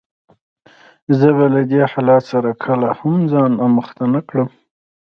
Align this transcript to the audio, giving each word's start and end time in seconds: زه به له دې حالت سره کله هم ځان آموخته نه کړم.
زه 1.17 1.27
به 1.37 1.45
له 1.53 1.61
دې 1.71 1.81
حالت 1.91 2.23
سره 2.31 2.49
کله 2.63 2.89
هم 2.99 3.17
ځان 3.31 3.51
آموخته 3.65 4.03
نه 4.13 4.21
کړم. 4.27 4.49